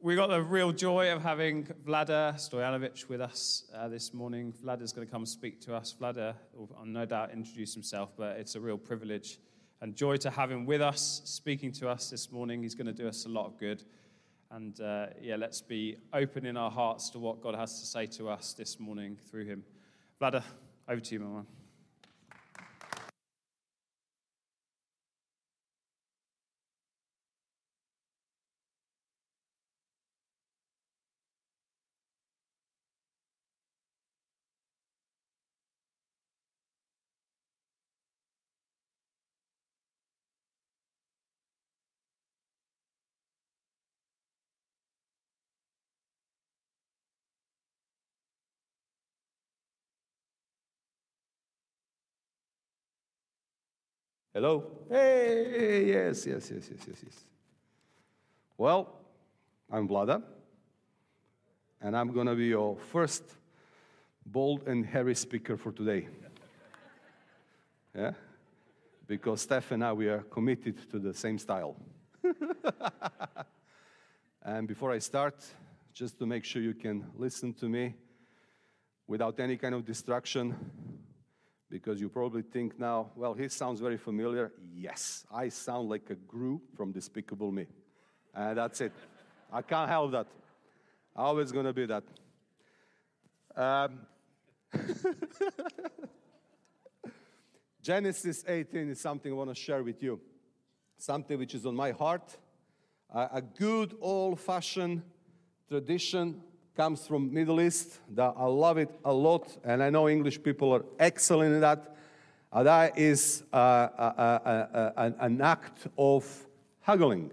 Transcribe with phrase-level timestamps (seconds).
[0.00, 4.54] we got the real joy of having Vlada Stojanovic with us uh, this morning.
[4.64, 5.92] Vlada's going to come speak to us.
[6.00, 9.38] Vlada will no doubt introduce himself, but it's a real privilege
[9.80, 12.62] and joy to have him with us, speaking to us this morning.
[12.62, 13.82] He's going to do us a lot of good.
[14.52, 18.06] And uh, yeah, let's be open in our hearts to what God has to say
[18.18, 19.64] to us this morning through him.
[20.20, 20.44] Vlada,
[20.88, 21.57] over to you, my man.
[54.38, 54.62] Hello?
[54.88, 57.24] Hey, yes, yes, yes, yes, yes, yes.
[58.56, 58.88] Well,
[59.68, 60.22] I'm Vlada,
[61.80, 63.24] and I'm going to be your first
[64.24, 66.06] bold and hairy speaker for today.
[67.92, 68.12] Yeah?
[69.08, 71.74] Because Steph and I, we are committed to the same style.
[74.44, 75.44] and before I start,
[75.92, 77.96] just to make sure you can listen to me
[79.08, 80.54] without any kind of distraction,
[81.70, 84.52] because you probably think now, well, he sounds very familiar.
[84.74, 87.66] Yes, I sound like a Gru from Despicable Me.
[88.34, 88.92] And that's it.
[89.52, 90.26] I can't help that.
[91.14, 92.04] Always going to be that.
[93.56, 94.00] Um,
[97.82, 100.20] Genesis 18 is something I want to share with you.
[100.96, 102.36] Something which is on my heart.
[103.12, 105.02] Uh, a good old fashioned
[105.68, 106.42] tradition
[106.78, 107.98] comes from Middle East.
[108.14, 111.96] That I love it a lot, and I know English people are excellent in that.
[112.52, 116.24] Uh, that is uh, uh, uh an act of
[116.82, 117.32] haggling.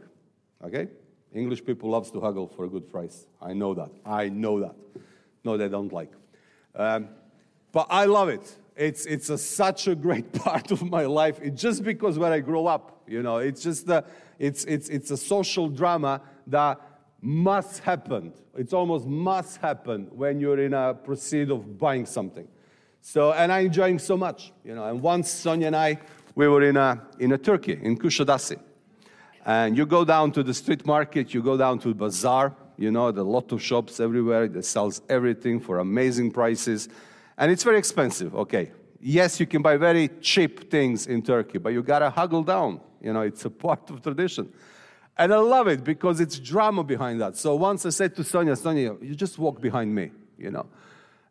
[0.64, 0.88] Okay,
[1.32, 3.28] English people loves to haggle for a good price.
[3.40, 3.92] I know that.
[4.04, 4.76] I know that.
[5.44, 6.12] No, they don't like.
[6.74, 7.10] Um,
[7.72, 8.56] but I love it.
[8.76, 11.40] It's it's a, such a great part of my life.
[11.44, 13.38] It's just because where I grow up, you know.
[13.38, 14.06] It's just the,
[14.40, 16.82] it's it's it's a social drama that
[17.26, 18.32] must happen.
[18.56, 22.48] It's almost must happen when you're in a proceed of buying something.
[23.02, 24.86] So, and I'm enjoying so much, you know.
[24.86, 26.00] And once Sonia and I,
[26.36, 28.60] we were in a, in a Turkey, in Kushadasi.
[29.44, 32.92] And you go down to the street market, you go down to the bazaar, you
[32.92, 36.90] know, the lot of shops everywhere that sells everything for amazing prices.
[37.38, 38.72] And it's very expensive, okay.
[39.00, 42.82] Yes, you can buy very cheap things in Turkey, but you gotta haggle down.
[43.02, 44.52] You know, it's a part of tradition.
[45.18, 47.38] And I love it because it's drama behind that.
[47.38, 50.68] So once I said to Sonia, Sonia, you just walk behind me, you know.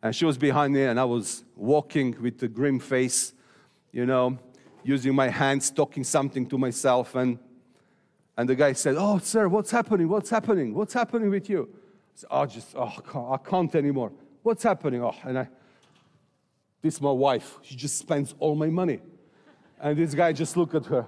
[0.01, 3.33] And she was behind me, and I was walking with a grim face,
[3.91, 4.37] you know,
[4.83, 7.15] using my hands, talking something to myself.
[7.15, 7.37] And,
[8.37, 10.09] and the guy said, Oh, sir, what's happening?
[10.09, 10.73] What's happening?
[10.73, 11.69] What's happening with you?
[11.71, 14.11] I said, Oh, just, oh, I can't anymore.
[14.41, 15.03] What's happening?
[15.03, 15.47] Oh, and I,
[16.81, 17.57] this is my wife.
[17.61, 18.99] She just spends all my money.
[19.79, 21.07] And this guy just looked at her.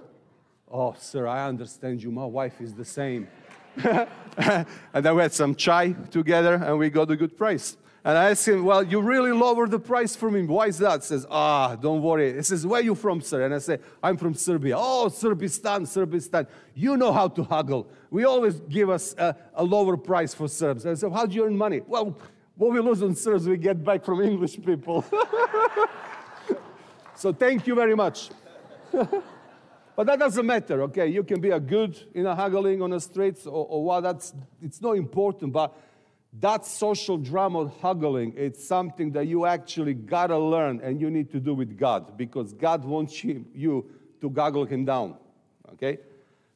[0.70, 2.10] Oh, sir, I understand you.
[2.10, 3.28] My wife is the same.
[3.76, 7.76] and then we had some chai together and we got a good price.
[8.04, 10.42] And I asked him, Well, you really lowered the price for me.
[10.42, 11.00] Why is that?
[11.00, 12.34] He says, Ah, don't worry.
[12.34, 13.44] He says, Where are you from, sir?
[13.44, 14.76] And I say, I'm from Serbia.
[14.78, 16.46] Oh, Serbistan, Serbistan.
[16.74, 17.88] You know how to haggle.
[18.10, 20.86] We always give us a, a lower price for Serbs.
[20.86, 21.80] I said, How do you earn money?
[21.86, 22.16] Well,
[22.56, 25.04] what we lose on Serbs, we get back from English people.
[27.14, 28.30] so thank you very much.
[29.98, 31.08] But that doesn't matter, okay?
[31.08, 34.32] You can be a good in a haggling on the streets or, or what, that's,
[34.62, 35.52] it's not important.
[35.52, 35.76] But
[36.34, 41.32] that social drama of haggling, it's something that you actually gotta learn and you need
[41.32, 45.16] to do with God because God wants you, you to goggle him down,
[45.72, 45.98] okay?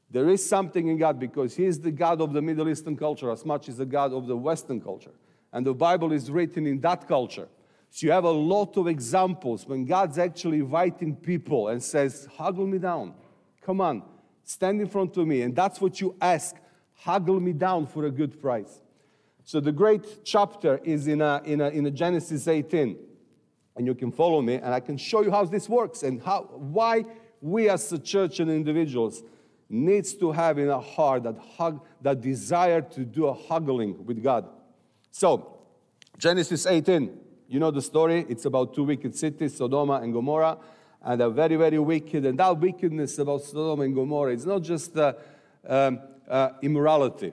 [0.08, 3.28] There is something in God because He is the God of the Middle Eastern culture
[3.28, 5.14] as much as the God of the Western culture.
[5.52, 7.48] And the Bible is written in that culture.
[7.90, 12.68] So you have a lot of examples when God's actually inviting people and says, Huggle
[12.68, 13.14] me down.
[13.62, 14.02] Come on,
[14.42, 15.42] stand in front of me.
[15.42, 16.56] And that's what you ask.
[16.94, 18.80] Haggle me down for a good price.
[19.44, 22.96] So the great chapter is in, a, in, a, in a Genesis 18.
[23.74, 26.42] And you can follow me, and I can show you how this works and how,
[26.52, 27.04] why
[27.40, 29.22] we as a church and individuals
[29.68, 34.22] needs to have in our heart that, hug, that desire to do a huggling with
[34.22, 34.46] God.
[35.10, 35.58] So,
[36.18, 37.18] Genesis 18,
[37.48, 38.26] you know the story.
[38.28, 40.58] It's about two wicked cities, Sodom and Gomorrah
[41.04, 42.24] and are very, very wicked.
[42.26, 45.14] And that wickedness about Sodom and Gomorrah, it's not just uh,
[45.66, 47.32] um, uh, immorality.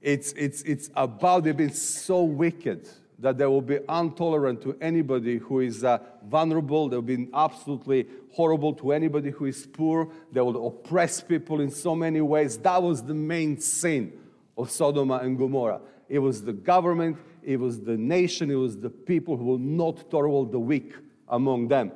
[0.00, 5.38] It's, it's, it's about them being so wicked that they will be intolerant to anybody
[5.38, 6.88] who is uh, vulnerable.
[6.88, 10.08] They'll be absolutely horrible to anybody who is poor.
[10.32, 12.58] They will oppress people in so many ways.
[12.58, 14.12] That was the main sin
[14.58, 15.80] of Sodom and Gomorrah.
[16.08, 20.10] It was the government, it was the nation, it was the people who will not
[20.10, 20.92] tolerate the weak
[21.28, 21.92] among them.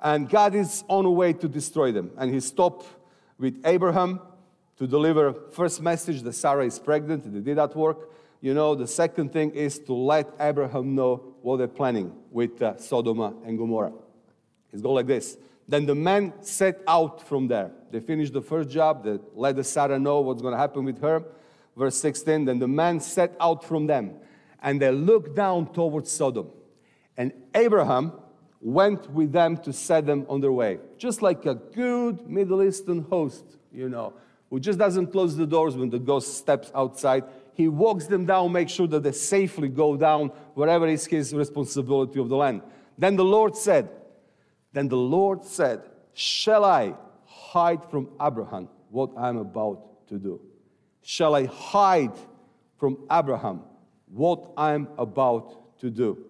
[0.00, 2.12] And God is on a way to destroy them.
[2.16, 2.86] And he stopped
[3.38, 4.20] with Abraham
[4.78, 7.24] to deliver first message that Sarah is pregnant.
[7.24, 8.10] and They did that work.
[8.40, 12.76] You know, the second thing is to let Abraham know what they're planning with uh,
[12.78, 13.92] Sodom and Gomorrah.
[14.72, 15.36] It's go like this.
[15.66, 17.72] Then the men set out from there.
[17.90, 19.04] They finished the first job.
[19.04, 21.24] They let the Sarah know what's going to happen with her.
[21.76, 22.44] Verse 16.
[22.44, 24.14] Then the men set out from them,
[24.62, 26.50] and they looked down towards Sodom.
[27.16, 28.12] And Abraham
[28.60, 33.02] went with them to set them on their way, just like a good Middle Eastern
[33.02, 34.12] host, you know,
[34.50, 37.24] who just doesn't close the doors when the ghost steps outside.
[37.54, 42.20] He walks them down, makes sure that they safely go down wherever is his responsibility
[42.20, 42.62] of the land.
[42.96, 43.88] Then the Lord said,
[44.72, 45.82] Then the Lord said,
[46.14, 46.94] Shall I
[47.26, 50.40] hide from Abraham what I'm about to do?
[51.02, 52.12] Shall I hide
[52.78, 53.62] from Abraham
[54.06, 56.24] what I'm about to do?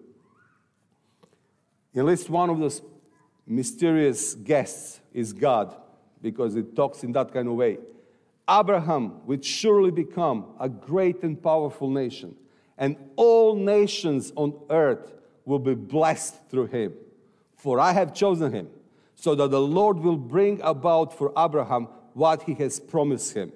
[1.95, 2.81] At least one of those
[3.47, 5.75] mysterious guests is God
[6.21, 7.79] because it talks in that kind of way.
[8.49, 12.35] Abraham would surely become a great and powerful nation,
[12.77, 15.13] and all nations on earth
[15.45, 16.93] will be blessed through him.
[17.55, 18.69] For I have chosen him,
[19.15, 23.51] so that the Lord will bring about for Abraham what he has promised him.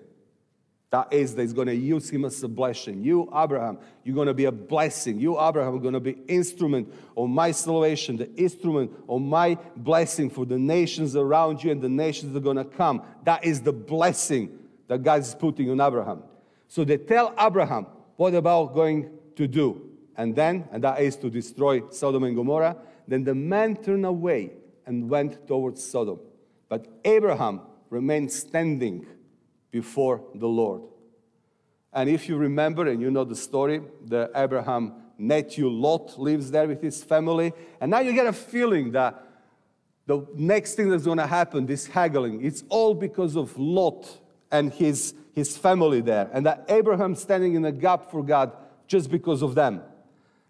[0.93, 3.03] That is, that he's going to use him as a blessing.
[3.03, 5.19] You, Abraham, you're going to be a blessing.
[5.19, 10.29] You, Abraham, are going to be instrument of my salvation, the instrument of my blessing
[10.29, 13.01] for the nations around you and the nations that are going to come.
[13.23, 14.55] That is the blessing
[14.87, 16.21] that God is putting on Abraham.
[16.67, 19.89] So they tell Abraham what about going to do.
[20.15, 22.77] And then, and that is to destroy Sodom and Gomorrah.
[23.07, 24.51] Then the man turned away
[24.85, 26.19] and went towards Sodom.
[26.69, 29.07] But Abraham remained standing
[29.73, 30.83] before the Lord.
[31.91, 36.67] And if you remember and you know the story, the Abraham nephew Lot lives there
[36.67, 37.51] with his family.
[37.81, 39.21] And now you get a feeling that
[40.05, 44.19] the next thing that's going to happen, this haggling, it's all because of Lot
[44.51, 46.29] and his, his family there.
[46.31, 48.51] And that Abraham standing in the gap for God
[48.87, 49.81] just because of them.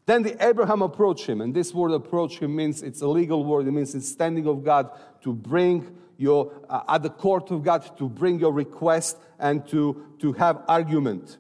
[0.06, 3.68] Then the Abraham approached him, and this word approach him means it's a legal word.
[3.68, 4.90] It means it's standing of God
[5.22, 10.06] to bring your, uh, at the court of God to bring your request and to,
[10.20, 11.38] to have argument.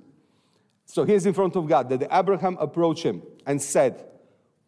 [0.85, 4.05] So he's in front of God that Abraham approached him and said,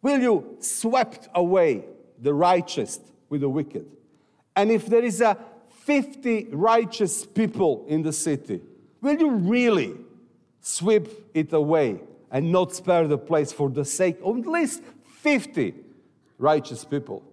[0.01, 1.85] Will you swept away
[2.19, 2.99] the righteous
[3.29, 3.85] with the wicked?
[4.55, 5.37] And if there is a
[5.83, 8.61] 50 righteous people in the city,
[9.01, 9.95] will you really
[10.61, 14.81] sweep it away and not spare the place for the sake of at least
[15.21, 15.73] 50
[16.37, 17.23] righteous people?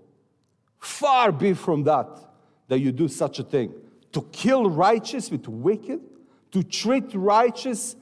[0.78, 2.31] Far be from that
[2.72, 3.70] that you do such a thing.
[4.12, 6.00] To kill righteous with wicked,
[6.52, 7.96] to treat righteous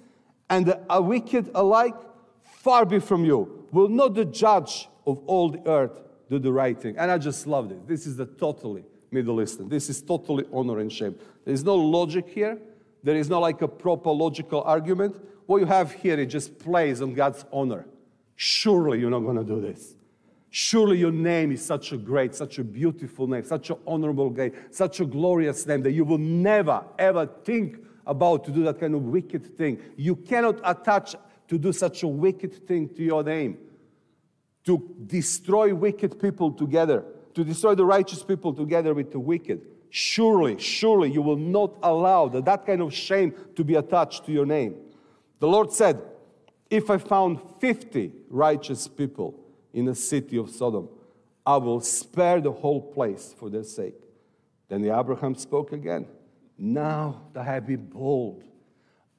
[0.49, 1.97] and a wicked alike,
[2.45, 3.67] far be from you.
[3.73, 6.01] Will not the judge of all the earth
[6.31, 6.97] do the right thing?
[6.99, 7.89] And I just loved it.
[7.89, 9.69] This is the totally Middle Eastern.
[9.69, 11.17] This is totally honor and shame.
[11.45, 12.57] There is no logic here.
[13.03, 15.17] There is not like a proper logical argument.
[15.47, 17.87] What you have here, it just plays on God's honor.
[18.37, 19.97] Surely you're not going to do this.
[20.51, 24.53] Surely your name is such a great, such a beautiful name, such an honorable name,
[24.73, 28.97] such a glorious name that you will never, ever think about to do that kind
[28.97, 29.79] of wicked thing.
[29.97, 31.15] You cannot attach
[31.47, 33.59] to do such a wicked thing to your name.
[34.65, 39.65] To destroy wicked people together, to destroy the righteous people together with the wicked.
[39.91, 44.33] Surely, surely you will not allow that, that kind of shame to be attached to
[44.33, 44.75] your name.
[45.39, 46.01] The Lord said,
[46.69, 49.40] If I found 50 righteous people,
[49.73, 50.89] in the city of Sodom.
[51.47, 53.95] I will spare the whole place for their sake.
[54.69, 56.07] Then the Abraham spoke again.
[56.59, 58.45] Now that I been bold,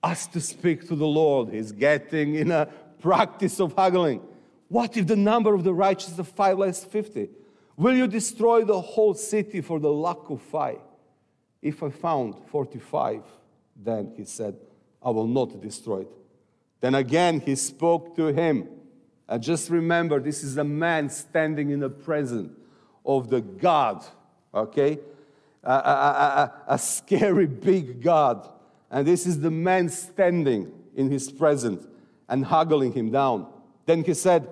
[0.03, 1.49] us to speak to the Lord.
[1.49, 2.67] He's getting in a
[3.01, 4.21] practice of haggling.
[4.67, 7.29] What if the number of the righteous is five less 50?
[7.77, 10.79] Will you destroy the whole city for the lack of five?
[11.61, 13.23] If I found 45,
[13.75, 14.55] then he said,
[15.03, 16.11] I will not destroy it.
[16.79, 18.67] Then again he spoke to him.
[19.39, 22.51] Just remember, this is a man standing in the presence
[23.05, 24.03] of the God,
[24.53, 24.99] okay?
[25.63, 28.49] A, scary big God.
[28.89, 31.87] And this is the man standing in his presence
[32.27, 33.47] and haggling him down.
[33.85, 34.47] Then he said,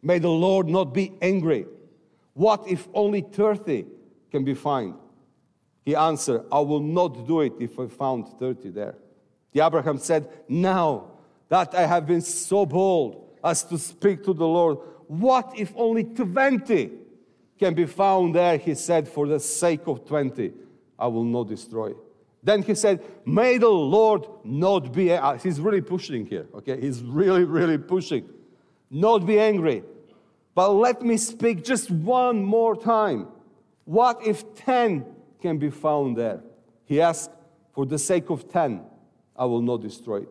[0.00, 1.66] May the Lord not be angry.
[2.34, 3.84] What if only 30
[4.30, 4.94] can be found?
[5.84, 8.94] He answered, I will not do it if I found 30 there.
[9.52, 11.10] The Abraham said, Now
[11.48, 14.78] that I have been so bold, as to speak to the Lord.
[15.06, 16.90] What if only 20
[17.58, 18.58] can be found there?
[18.58, 20.52] He said, For the sake of 20,
[20.98, 21.92] I will not destroy.
[22.42, 26.80] Then he said, May the Lord not be, uh, he's really pushing here, okay?
[26.80, 28.28] He's really, really pushing.
[28.90, 29.82] Not be angry.
[30.54, 33.28] But let me speak just one more time.
[33.84, 35.04] What if 10
[35.40, 36.40] can be found there?
[36.84, 37.30] He asked,
[37.74, 38.82] For the sake of 10,
[39.36, 40.28] I will not destroy it.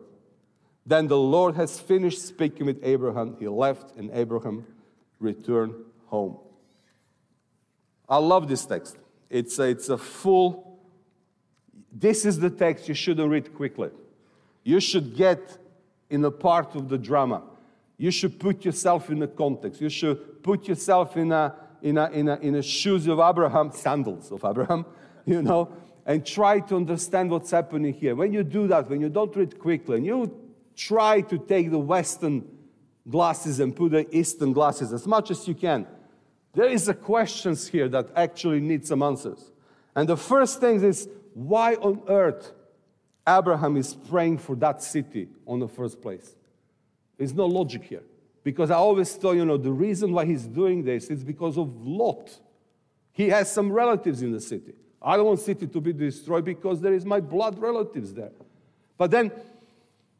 [0.88, 3.36] Then the Lord has finished speaking with Abraham.
[3.38, 4.64] He left, and Abraham
[5.20, 5.74] returned
[6.06, 6.38] home.
[8.08, 8.96] I love this text.
[9.28, 10.80] It's a, it's a full,
[11.92, 13.90] this is the text you shouldn't read quickly.
[14.64, 15.58] You should get
[16.08, 17.42] in a part of the drama.
[17.98, 19.82] You should put yourself in the context.
[19.82, 23.72] You should put yourself in a, in a, in a, in a shoes of Abraham,
[23.72, 24.86] sandals of Abraham,
[25.26, 25.70] you know,
[26.06, 28.14] and try to understand what's happening here.
[28.14, 30.47] When you do that, when you don't read quickly, and you
[30.78, 32.46] try to take the Western
[33.08, 35.86] glasses and put the Eastern glasses as much as you can.
[36.54, 39.50] There is a questions here that actually need some answers.
[39.94, 42.52] And the first thing is why on earth
[43.26, 46.36] Abraham is praying for that city on the first place?
[47.18, 48.02] There's no logic here.
[48.44, 51.68] Because I always tell you know the reason why he's doing this is because of
[51.84, 52.38] Lot.
[53.12, 54.74] He has some relatives in the city.
[55.02, 58.32] I don't want city to be destroyed because there is my blood relatives there.
[58.96, 59.32] But then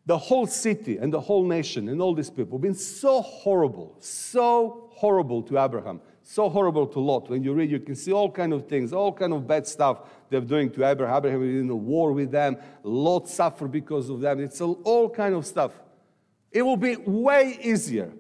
[0.09, 3.95] the whole city and the whole nation and all these people have been so horrible,
[4.01, 7.29] so horrible to Abraham, so horrible to Lot.
[7.29, 10.09] When you read, you can see all kind of things, all kind of bad stuff
[10.31, 11.15] they're doing to Abraham.
[11.19, 12.57] Abraham is in a war with them.
[12.83, 14.41] Lot suffered because of them.
[14.41, 15.73] It's all kind of stuff.
[16.53, 18.11] It will be way easier,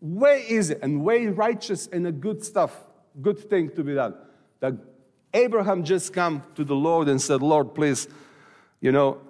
[0.00, 2.86] way easier, and way righteous and a good stuff,
[3.20, 4.14] good thing to be done.
[4.60, 4.74] That
[5.32, 8.06] Abraham just come to the Lord and said, Lord, please,
[8.80, 9.20] you know,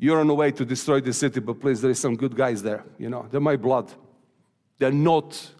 [0.00, 2.62] you're on the way to destroy the city, but please, there is some good guys
[2.62, 2.82] there.
[2.98, 3.92] You know, they're my blood.
[4.78, 5.50] They're not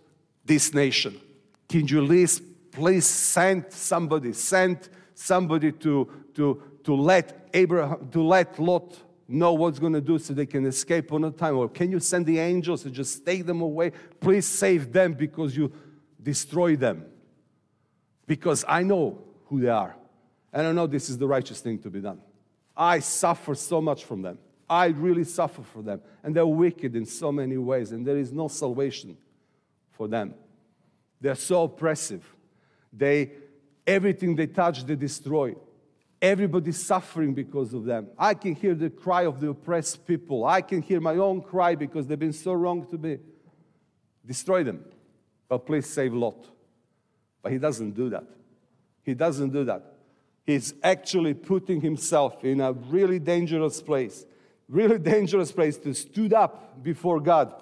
[0.46, 1.20] this nation.
[1.68, 2.40] Can you please,
[2.72, 9.78] please send somebody, send somebody to, to, to let Abraham, to let Lot know what's
[9.78, 11.58] going to do so they can escape on a time?
[11.58, 13.92] Or can you send the angels to just take them away?
[14.20, 15.70] Please save them because you
[16.22, 17.04] destroy them.
[18.26, 19.94] Because I know who they are.
[20.50, 22.22] And I know this is the righteous thing to be done.
[22.80, 24.38] I suffer so much from them.
[24.68, 26.00] I really suffer for them.
[26.24, 29.18] And they're wicked in so many ways, and there is no salvation
[29.90, 30.34] for them.
[31.20, 32.24] They're so oppressive.
[32.90, 33.32] They,
[33.86, 35.56] everything they touch, they destroy.
[36.22, 38.08] Everybody's suffering because of them.
[38.18, 40.46] I can hear the cry of the oppressed people.
[40.46, 43.18] I can hear my own cry because they've been so wrong to me.
[44.24, 44.86] Destroy them.
[45.50, 46.46] But please save Lot.
[47.42, 48.24] But he doesn't do that.
[49.02, 49.89] He doesn't do that
[50.46, 54.26] he's actually putting himself in a really dangerous place,
[54.68, 57.54] really dangerous place to stood up before God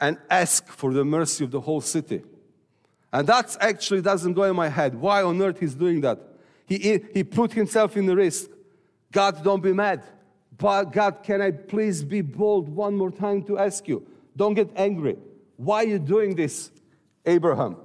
[0.00, 2.22] and ask for the mercy of the whole city.
[3.12, 4.94] And that actually doesn't go in my head.
[4.94, 6.18] Why on earth he's doing that?
[6.66, 8.50] He, he put himself in the risk.
[9.10, 10.02] God, don't be mad.
[10.56, 14.06] But God, can I please be bold one more time to ask you?
[14.36, 15.18] Don't get angry.
[15.56, 16.70] Why are you doing this,
[17.26, 17.76] Abraham?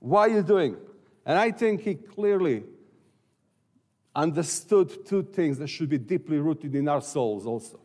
[0.00, 0.76] Why are you doing?
[1.24, 2.64] And I think he clearly
[4.14, 7.80] understood two things that should be deeply rooted in our souls also.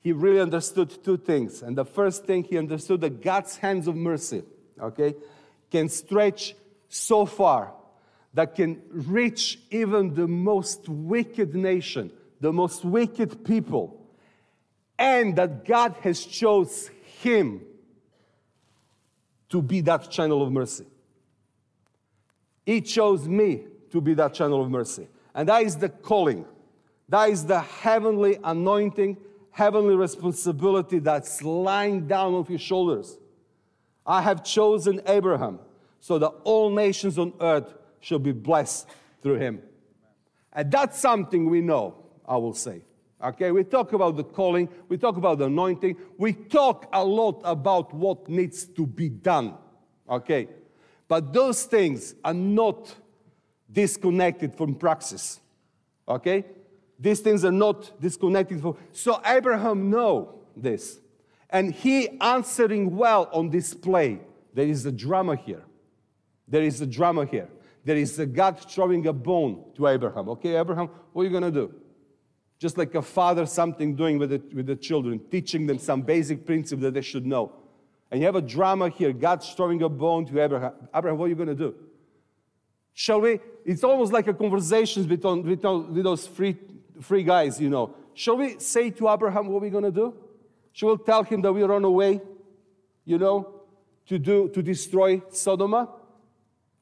[0.00, 1.62] He really understood two things.
[1.62, 4.44] And the first thing he understood that God's hands of mercy,
[4.80, 5.14] okay,
[5.70, 6.54] can stretch
[6.88, 7.72] so far
[8.34, 14.06] that can reach even the most wicked nation, the most wicked people,
[14.98, 17.62] and that God has chose him
[19.48, 20.86] to be that channel of mercy.
[22.64, 25.08] He chose me to be that channel of mercy.
[25.36, 26.46] And that is the calling.
[27.10, 29.18] That is the heavenly anointing,
[29.50, 33.18] heavenly responsibility that's lying down on your shoulders.
[34.06, 35.60] I have chosen Abraham
[36.00, 38.88] so that all nations on earth shall be blessed
[39.22, 39.60] through him.
[40.54, 42.80] And that's something we know, I will say.
[43.22, 47.40] Okay, we talk about the calling, we talk about the anointing, we talk a lot
[47.44, 49.54] about what needs to be done.
[50.08, 50.48] Okay,
[51.08, 52.94] but those things are not
[53.76, 55.38] disconnected from praxis.
[56.08, 56.46] Okay?
[56.98, 58.78] These things are not disconnected from.
[58.90, 60.98] So Abraham know this.
[61.50, 64.20] And he answering well on display.
[64.54, 65.62] There is a drama here.
[66.48, 67.48] There is a drama here.
[67.84, 70.30] There is a God throwing a bone to Abraham.
[70.30, 71.74] Okay, Abraham, what are you going to do?
[72.58, 76.46] Just like a father, something doing with the, with the children, teaching them some basic
[76.46, 77.52] principle that they should know.
[78.10, 79.12] And you have a drama here.
[79.12, 80.72] God's throwing a bone to Abraham.
[80.94, 81.74] Abraham, what are you going to do?
[82.98, 83.40] Shall we?
[83.62, 86.56] It's almost like a conversation between, with those three,
[87.02, 87.94] three guys, you know.
[88.14, 90.14] Shall we say to Abraham what we're going to do?
[90.72, 92.22] Shall we tell him that we run away,
[93.04, 93.60] you know,
[94.06, 95.74] to, do, to destroy Sodom?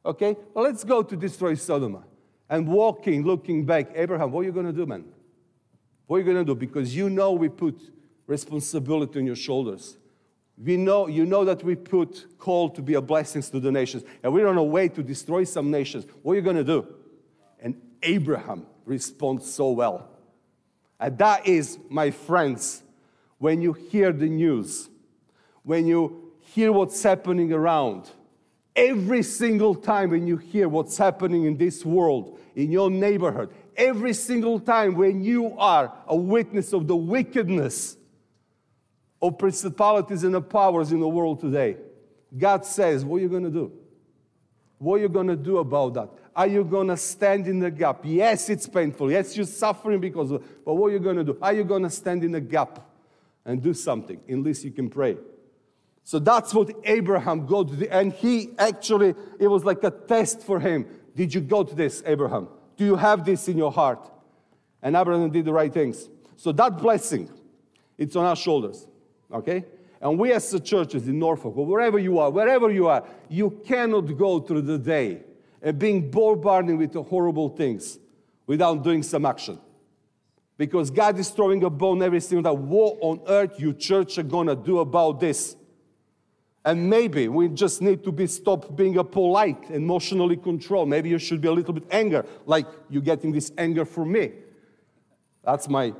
[0.06, 0.36] Okay?
[0.54, 2.04] Well, let's go to destroy Sodom.
[2.48, 3.90] and walking, looking back.
[3.96, 5.06] Abraham, what are you going to do, man?
[6.06, 6.54] What are you going to do?
[6.54, 7.76] Because you know we put
[8.28, 9.96] responsibility on your shoulders.
[10.56, 14.04] We know, you know that we put call to be a blessing to the nations,
[14.22, 16.06] and we're on a way to destroy some nations.
[16.22, 16.86] What are you going to do?
[17.60, 20.08] And Abraham responds so well.
[21.00, 22.82] And that is, my friends,
[23.38, 24.88] when you hear the news,
[25.64, 28.10] when you hear what's happening around,
[28.76, 34.12] every single time when you hear what's happening in this world, in your neighborhood, every
[34.12, 37.96] single time when you are a witness of the wickedness
[39.24, 41.78] of principalities and the powers in the world today,
[42.36, 43.72] God says, What are you going to do?
[44.78, 46.10] What are you going to do about that?
[46.36, 48.00] Are you going to stand in the gap?
[48.04, 49.10] Yes, it's painful.
[49.10, 50.64] Yes, you're suffering because of it.
[50.64, 51.38] But what are you going to do?
[51.40, 52.86] Are you going to stand in the gap
[53.46, 54.20] and do something?
[54.28, 55.16] At least you can pray.
[56.02, 57.70] So that's what Abraham got.
[57.90, 60.86] And he actually, it was like a test for him.
[61.16, 62.48] Did you go to this, Abraham?
[62.76, 64.10] Do you have this in your heart?
[64.82, 66.10] And Abraham did the right things.
[66.36, 67.30] So that blessing,
[67.96, 68.86] it's on our shoulders.
[69.34, 69.64] Okay?
[70.00, 73.50] And we as the churches in Norfolk, or wherever you are, wherever you are, you
[73.66, 75.22] cannot go through the day
[75.78, 77.98] being bombarded with horrible things
[78.46, 79.58] without doing some action.
[80.56, 82.56] Because God is throwing a bone every single day.
[82.56, 85.56] What on earth you church are gonna do about this?
[86.66, 90.88] And maybe we just need to be stop being a polite, emotionally controlled.
[90.88, 94.32] Maybe you should be a little bit anger, like you're getting this anger from me.
[95.42, 95.92] That's my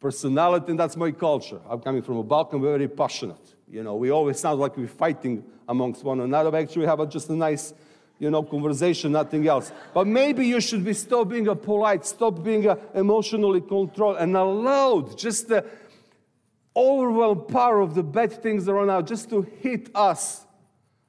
[0.00, 1.60] personality and that's my culture.
[1.68, 3.54] I'm coming from a Balkan, we're very passionate.
[3.68, 6.56] You know, we always sound like we're fighting amongst one another.
[6.56, 7.72] Actually, we have a, just a nice,
[8.18, 9.70] you know, conversation, nothing else.
[9.94, 14.36] But maybe you should be stop being a polite, stop being a emotionally controlled, and
[14.36, 15.64] allowed just the
[16.74, 20.46] overwhelming power of the bad things around us just to hit us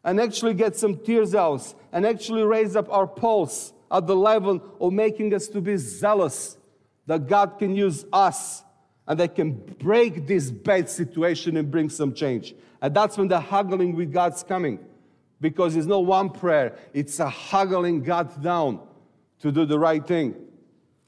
[0.03, 4.61] and actually get some tears out and actually raise up our pulse at the level
[4.79, 6.57] of making us to be zealous
[7.05, 8.63] that God can use us
[9.11, 12.55] and they can break this bad situation and bring some change.
[12.81, 14.79] And that's when the haggling with God's coming.
[15.41, 18.79] Because it's not one prayer, it's a haggling God down
[19.41, 20.35] to do the right thing.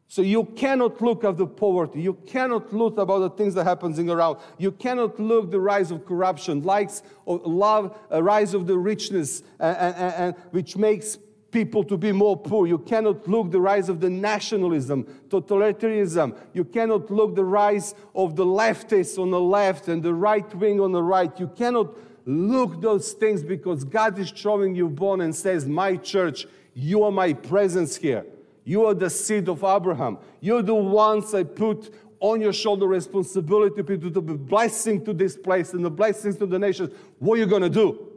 [0.10, 2.02] So you cannot look at the poverty.
[2.02, 4.40] You cannot look about the things that happening around.
[4.58, 9.44] You cannot look the rise of corruption, likes of love, a rise of the richness,
[9.62, 11.18] and, and, and, which makes
[11.54, 12.68] people to be more poor.
[12.68, 16.36] You cannot look the rise of the nationalism, totalitarianism.
[16.52, 20.82] You cannot look the rise of the leftists on the left and the right wing
[20.82, 21.32] on the right.
[21.40, 26.48] You cannot look those things because God is showing you born and says, My church,
[26.74, 28.26] you are my presence here.
[28.66, 30.18] You are the seed of Abraham.
[30.42, 35.74] You're the ones I put on your shoulder responsibility to be blessing to this place
[35.74, 36.90] and the blessings to the nations.
[37.20, 38.13] What are you going to do?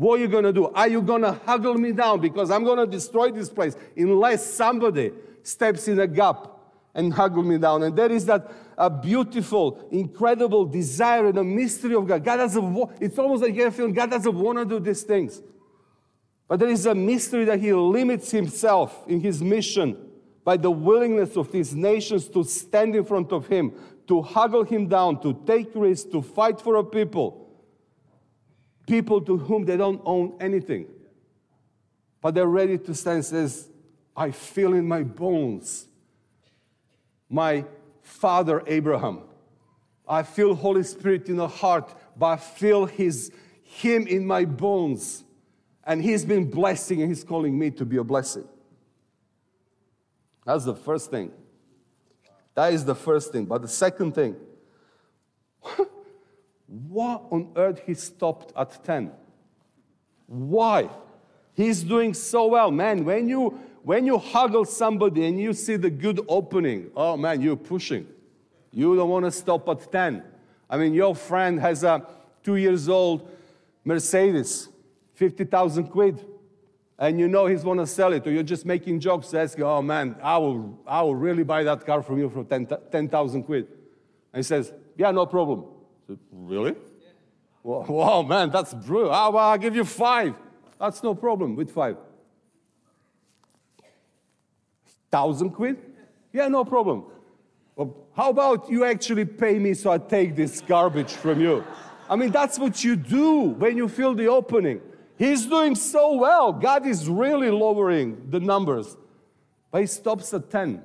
[0.00, 0.64] What are you going to do?
[0.68, 4.50] Are you going to huggle me down because I'm going to destroy this place unless
[4.50, 6.46] somebody steps in a gap
[6.94, 7.82] and huggle me down?
[7.82, 12.24] And there is that a beautiful, incredible desire and a mystery of God.
[12.24, 12.90] God doesn't.
[12.98, 15.42] It's almost like you're feeling God doesn't want to do these things,
[16.48, 19.98] but there is a mystery that He limits Himself in His mission
[20.46, 23.74] by the willingness of these nations to stand in front of Him,
[24.08, 27.49] to huggle Him down, to take risks, to fight for a people
[28.90, 30.84] people to whom they don't own anything.
[32.20, 33.68] But they're ready to stand says,
[34.16, 35.86] I feel in my bones
[37.28, 37.64] my
[38.02, 39.20] father Abraham.
[40.08, 43.30] I feel Holy Spirit in the heart, but I feel his
[43.62, 45.22] him in my bones.
[45.84, 48.48] And he's been blessing and he's calling me to be a blessing.
[50.44, 51.30] That's the first thing.
[52.56, 53.44] That is the first thing.
[53.44, 54.34] But the second thing,
[56.70, 59.10] What on earth he stopped at 10?
[60.26, 60.88] Why?
[61.54, 62.70] He's doing so well.
[62.70, 67.40] Man, when you when you huggle somebody and you see the good opening, oh man,
[67.40, 68.06] you're pushing.
[68.70, 70.22] You don't want to stop at 10.
[70.68, 72.06] I mean, your friend has a
[72.44, 73.28] two years old
[73.84, 74.68] Mercedes,
[75.14, 76.24] 50,000 quid,
[76.98, 79.82] and you know he's want to sell it, or you're just making jokes asking, oh
[79.82, 83.66] man, I will, I will really buy that car from you for 10,000 10, quid.
[84.32, 85.64] And he says, yeah, no problem.
[86.32, 86.72] Really?
[86.72, 87.08] Yeah.
[87.62, 89.10] Wow, man, that's brutal.
[89.10, 90.34] Ah, well, I'll give you five.
[90.78, 91.96] That's no problem with five.
[95.10, 95.76] Thousand quid?
[96.32, 97.04] Yeah, no problem.
[97.76, 101.64] Well, how about you actually pay me so I take this garbage from you?
[102.08, 104.80] I mean, that's what you do when you feel the opening.
[105.16, 106.52] He's doing so well.
[106.52, 108.96] God is really lowering the numbers.
[109.70, 110.82] But he stops at 10.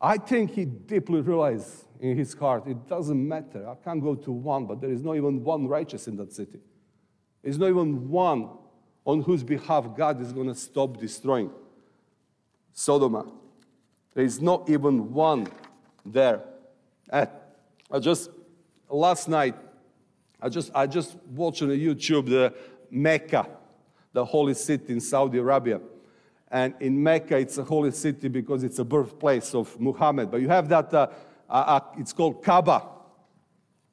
[0.00, 3.68] I think he deeply realized in his heart, it doesn't matter.
[3.68, 6.58] I can't go to one, but there is not even one righteous in that city.
[7.42, 8.50] There's not even one
[9.04, 11.50] on whose behalf God is going to stop destroying.
[12.72, 13.32] Sodom.
[14.14, 15.46] There is not even one
[16.04, 16.42] there.
[17.08, 17.28] And
[17.90, 18.30] I just
[18.90, 19.54] last night
[20.40, 22.52] I just I just watched on YouTube the
[22.90, 23.48] Mecca,
[24.12, 25.80] the holy city in Saudi Arabia.
[26.50, 30.30] And in Mecca, it's a holy city because it's a birthplace of Muhammad.
[30.30, 31.08] But you have that, uh,
[31.48, 32.82] uh, uh, it's called Kaaba,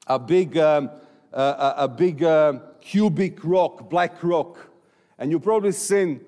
[0.06, 0.92] a big, um,
[1.34, 4.70] uh, a big uh, cubic rock, black rock.
[5.18, 6.22] And you've probably seen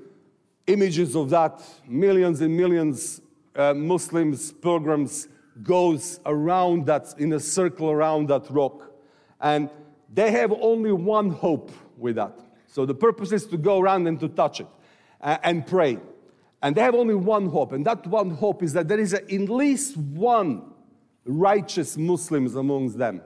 [0.65, 1.61] images of that.
[1.87, 3.21] Millions and millions
[3.55, 5.27] uh, Muslims, pilgrims,
[5.61, 8.91] goes around that, in a circle around that rock.
[9.39, 9.69] And
[10.11, 12.39] they have only one hope with that.
[12.67, 14.67] So the purpose is to go around and to touch it
[15.21, 15.97] and pray.
[16.65, 19.29] And they have only one hope, and that one hope is that there is at
[19.31, 20.73] least one
[21.23, 23.21] righteous Muslims amongst them,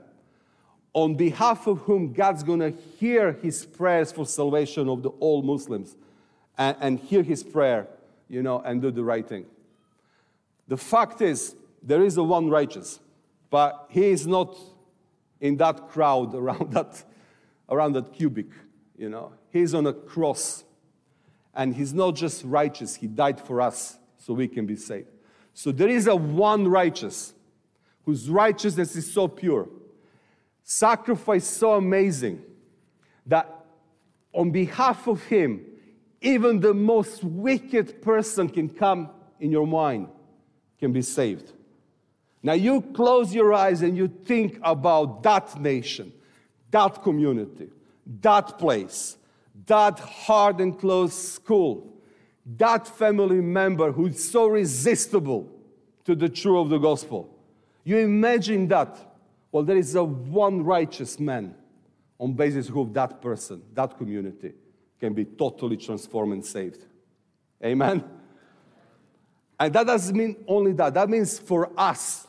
[0.92, 5.42] on behalf of whom God's going to hear his prayers for salvation of the all
[5.42, 5.96] Muslims,
[6.58, 7.88] and, and hear his prayer,
[8.28, 9.46] you know, and do the right thing.
[10.68, 13.00] The fact is, there is a one righteous,
[13.50, 14.58] but he is not
[15.40, 17.06] in that crowd around that,
[17.70, 18.48] around that cubic,
[18.98, 19.32] you know.
[19.50, 20.66] He's on a cross
[21.60, 25.10] and he's not just righteous, he died for us so we can be saved.
[25.54, 27.34] So there is a one righteous
[28.06, 29.68] whose righteousness is so pure,
[30.64, 32.42] sacrifice so amazing
[33.26, 33.66] that
[34.32, 35.66] on behalf of him,
[36.22, 39.10] even the most wicked person can come
[39.42, 40.08] in your mind,
[40.80, 41.52] can be saved.
[42.42, 46.14] Now you close your eyes and you think about that nation,
[46.72, 47.68] that community,
[48.22, 49.18] that place,
[49.70, 51.94] that hard and closed school,
[52.58, 55.48] that family member who's so resistible
[56.06, 57.38] to the truth of the gospel.
[57.84, 58.98] You imagine that.
[59.52, 61.56] Well, there is a one righteous man
[62.20, 64.54] on basis of that person, that community
[65.00, 66.84] can be totally transformed and saved.
[67.64, 68.04] Amen.
[69.60, 70.94] And that doesn't mean only that.
[70.94, 72.28] That means for us,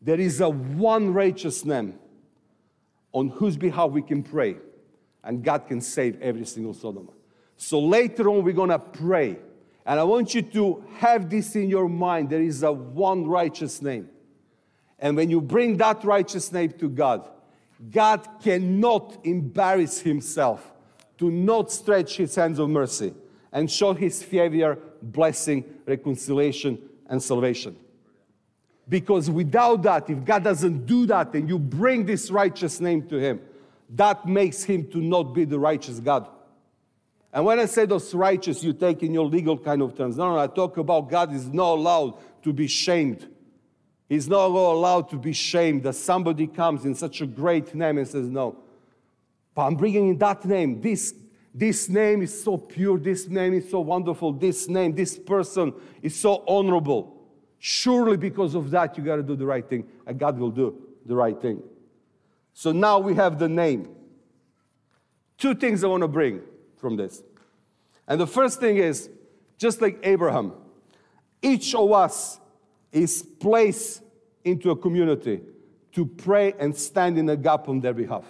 [0.00, 1.98] there is a one righteous name
[3.12, 4.56] on whose behalf we can pray
[5.22, 7.08] and God can save every single Sodom.
[7.56, 9.38] So later on, we're gonna pray.
[9.84, 12.30] And I want you to have this in your mind.
[12.30, 14.08] There is a one righteous name.
[14.98, 17.28] And when you bring that righteous name to God,
[17.90, 20.70] God cannot embarrass himself
[21.18, 23.14] to not stretch his hands of mercy
[23.52, 26.78] and show his favor, blessing, reconciliation,
[27.08, 27.76] and salvation.
[28.88, 33.16] Because without that, if God doesn't do that and you bring this righteous name to
[33.16, 33.40] him,
[33.90, 36.28] that makes him to not be the righteous God.
[37.32, 40.16] And when I say those righteous, you take in your legal kind of terms.
[40.16, 43.28] No, no, I talk about God is not allowed to be shamed.
[44.08, 48.08] He's not allowed to be shamed that somebody comes in such a great name and
[48.08, 48.58] says, No.
[49.54, 50.80] But I'm bringing in that name.
[50.80, 51.14] This,
[51.54, 52.98] this name is so pure.
[52.98, 54.32] This name is so wonderful.
[54.32, 55.72] This name, this person
[56.02, 57.16] is so honorable.
[57.58, 60.80] Surely, because of that, you got to do the right thing, and God will do
[61.06, 61.62] the right thing.
[62.52, 63.88] So now we have the name.
[65.38, 66.42] Two things I want to bring
[66.76, 67.22] from this.
[68.06, 69.08] And the first thing is
[69.56, 70.52] just like Abraham,
[71.42, 72.40] each of us
[72.92, 74.02] is placed
[74.44, 75.40] into a community
[75.92, 78.24] to pray and stand in a gap on their behalf.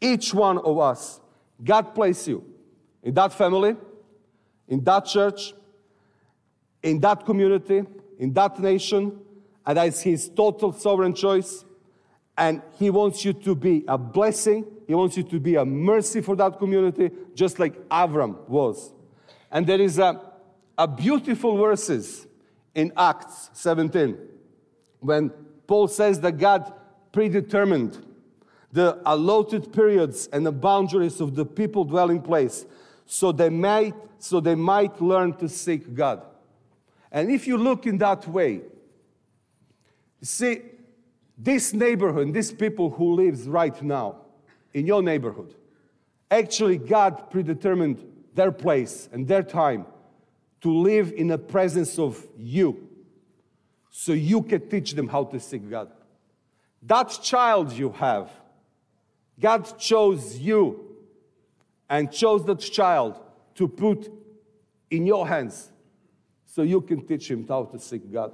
[0.00, 1.20] Each one of us,
[1.62, 2.44] God placed you
[3.02, 3.76] in that family,
[4.68, 5.52] in that church,
[6.82, 7.82] in that community,
[8.18, 9.18] in that nation,
[9.66, 11.64] and is His total sovereign choice
[12.40, 14.64] and He wants you to be a blessing.
[14.86, 18.92] He wants you to be a mercy for that community, just like Avram was.
[19.52, 20.18] And there is a,
[20.78, 22.26] a beautiful verses
[22.74, 24.16] in Acts 17
[25.00, 25.28] when
[25.66, 26.72] Paul says that God
[27.12, 28.06] predetermined
[28.72, 32.64] the allotted periods and the boundaries of the people dwelling place
[33.04, 36.22] so they might so they might learn to seek God.
[37.12, 38.60] And if you look in that way,
[40.22, 40.60] see
[41.42, 44.16] this neighborhood, these people who lives right now
[44.74, 45.54] in your neighborhood,
[46.30, 49.86] actually God predetermined their place and their time
[50.60, 52.88] to live in the presence of you
[53.90, 55.90] so you can teach them how to seek God.
[56.82, 58.30] That child you have,
[59.38, 60.96] God chose you
[61.88, 63.18] and chose that child
[63.54, 64.12] to put
[64.90, 65.70] in your hands
[66.44, 68.32] so you can teach him how to seek God.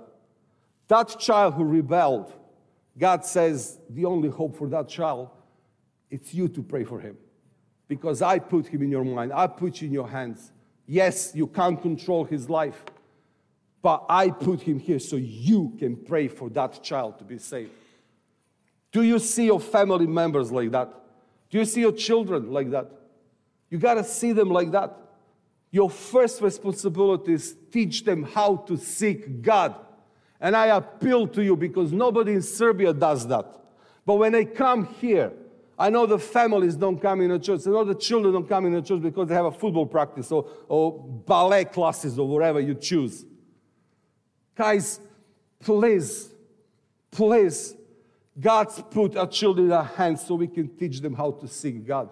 [0.88, 2.33] That child who rebelled,
[2.98, 5.30] God says the only hope for that child,
[6.11, 7.16] it's you to pray for him.
[7.88, 10.50] Because I put him in your mind, I put you in your hands.
[10.87, 12.85] Yes, you can't control his life,
[13.82, 17.70] but I put him here so you can pray for that child to be saved.
[18.92, 20.92] Do you see your family members like that?
[21.50, 22.90] Do you see your children like that?
[23.68, 24.96] You got to see them like that.
[25.70, 29.74] your first responsibility is teach them how to seek God.
[30.40, 33.46] And I appeal to you because nobody in Serbia does that.
[34.05, 35.33] But when they come here,
[35.79, 37.66] I know the families don't come in the church.
[37.66, 40.33] I know the children don't come in the church because they have a football practice
[40.33, 43.25] or, or ballet classes or whatever you choose.
[44.55, 45.01] Guys,
[45.61, 46.31] please,
[47.11, 47.77] please,
[48.38, 51.87] God's put our children in our hands so we can teach them how to seek
[51.87, 52.09] God.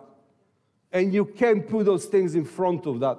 [0.93, 3.19] And you can't put those things in front of that.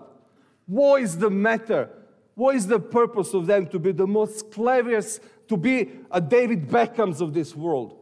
[0.67, 1.89] What is the matter?
[2.35, 6.67] What is the purpose of them to be the most cleverest, to be a David
[6.67, 7.97] Beckhams of this world,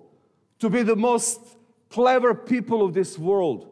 [0.60, 1.40] to be the most
[1.90, 3.70] clever people of this world?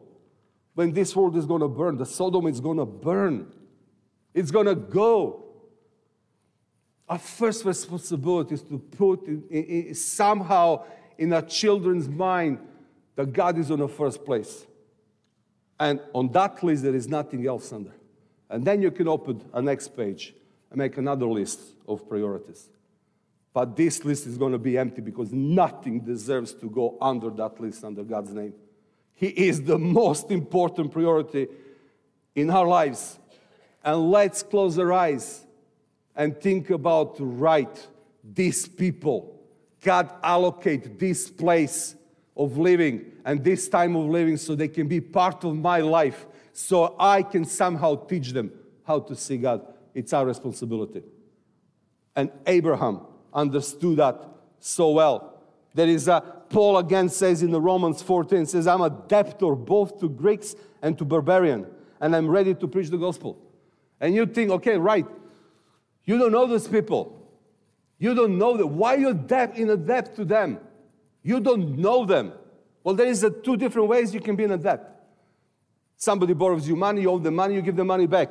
[0.74, 3.52] When this world is going to burn, the Sodom is going to burn.
[4.32, 5.44] It's going to go.
[7.08, 10.84] Our first responsibility is to put in, in, in, somehow
[11.18, 12.58] in our children's mind
[13.16, 14.64] that God is on the first place.
[15.78, 17.92] And on that list, there is nothing else under.
[18.48, 20.34] And then you can open a next page
[20.76, 22.68] make another list of priorities.
[23.52, 27.60] But this list is going to be empty because nothing deserves to go under that
[27.60, 28.54] list under God's name.
[29.14, 31.48] He is the most important priority
[32.34, 33.18] in our lives.
[33.84, 35.44] And let's close our eyes
[36.16, 37.86] and think about right
[38.24, 39.38] these people.
[39.80, 41.94] God allocate this place
[42.36, 46.26] of living and this time of living so they can be part of my life
[46.52, 48.52] so I can somehow teach them
[48.84, 49.66] how to see God.
[49.94, 51.02] It's our responsibility.
[52.14, 53.00] And Abraham
[53.32, 54.22] understood that
[54.60, 55.42] so well.
[55.74, 59.98] There is a Paul again says in the Romans 14 says I'm a debtor both
[60.00, 61.66] to Greeks and to barbarian
[62.00, 63.38] and I'm ready to preach the gospel.
[63.98, 65.06] And you think okay right
[66.04, 67.18] you don't know those people.
[67.98, 68.76] You don't know them.
[68.76, 70.58] Why you're debt in a debt to them?
[71.22, 72.32] You don't know them.
[72.82, 74.88] Well, there is a two different ways you can be in a debt.
[75.96, 78.30] Somebody borrows you money, you owe them money, you give the money back.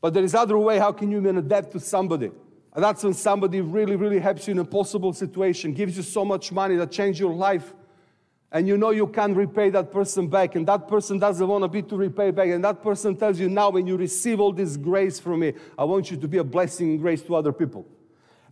[0.00, 2.30] But there is other way, how can you be in a debt to somebody?
[2.72, 6.24] And that's when somebody really, really helps you in a possible situation, gives you so
[6.24, 7.74] much money that changes your life,
[8.52, 11.68] and you know you can't repay that person back, and that person doesn't want to
[11.68, 14.76] be to repay back, and that person tells you now when you receive all this
[14.76, 17.86] grace from me, I want you to be a blessing and grace to other people.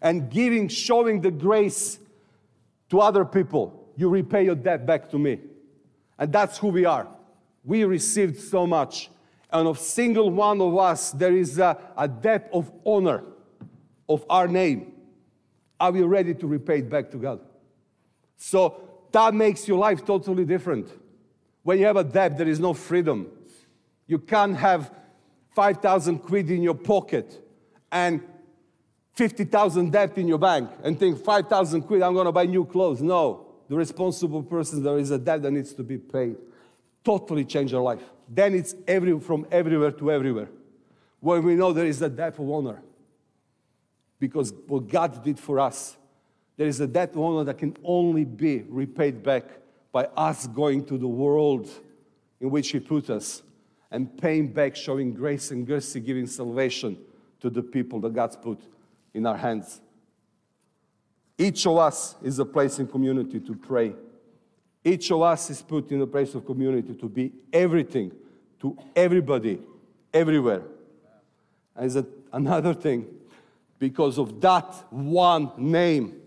[0.01, 1.99] And giving, showing the grace
[2.91, 5.41] to other people, you repay your debt back to me.
[6.19, 7.09] And that's who we are.
[7.65, 9.11] We received so much.
[9.51, 13.25] And of single one of us, there is a, a debt of honor
[14.09, 14.93] of our name.
[15.81, 17.41] Are we ready to repay it back to God?
[18.37, 20.89] So that makes your life totally different.
[21.63, 23.29] When you have a debt, there is no freedom.
[24.07, 24.93] You can't have
[25.55, 27.45] 5,000 quid in your pocket
[27.91, 28.23] and
[29.15, 33.03] 50,000 debt in your bank and think 5,000 quid, I'm going to buy new clothes.
[33.03, 33.47] No.
[33.69, 36.37] The responsible person, there is a debt that needs to be paid.
[37.05, 38.03] Totally change your life.
[38.29, 40.49] Then it's every, from everywhere to everywhere.
[41.21, 42.83] When we know there is a debt of honor.
[44.21, 45.97] Because what God did for us
[46.59, 49.45] there is a debt of honor that can only be repaid back
[49.93, 51.71] by us going to the world
[52.41, 53.43] in which He put us
[53.93, 56.99] and paying back, showing grace and mercy, giving salvation
[57.41, 58.61] to the people that God's put
[59.15, 59.81] in our hands.
[61.39, 63.95] Each of us is a place in community to pray.
[64.89, 68.11] Each of us is put in a place of community to be everything
[68.59, 69.61] to everybody,
[70.15, 70.63] everywhere.
[71.77, 73.07] And there's another thing,
[73.79, 76.21] because of that one name,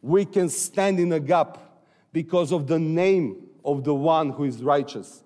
[0.00, 1.58] we can stand in a gap
[2.10, 5.22] because of the name of the one who is righteous.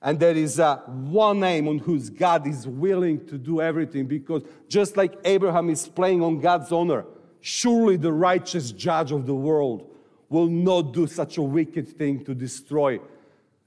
[0.00, 4.42] And there is a one name on whose God is willing to do everything because
[4.68, 7.04] just like Abraham is playing on God's honor,
[7.42, 9.90] surely the righteous judge of the world
[10.28, 13.00] will not do such a wicked thing to destroy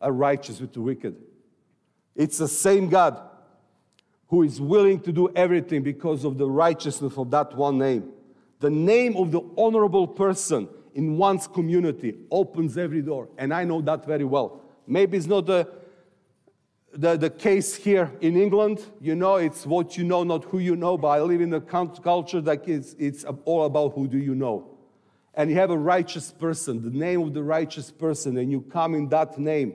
[0.01, 1.15] a righteous with the wicked.
[2.15, 3.19] It's the same God
[4.27, 8.11] who is willing to do everything because of the righteousness of that one name.
[8.59, 13.29] The name of the honorable person in one's community opens every door.
[13.37, 14.61] And I know that very well.
[14.85, 15.67] Maybe it's not the,
[16.93, 18.85] the, the case here in England.
[18.99, 20.97] You know, it's what you know, not who you know.
[20.97, 24.68] But I live in a culture that it's all about who do you know.
[25.39, 28.93] And you have a righteous person, the name of the righteous person, and you come
[28.93, 29.73] in that name.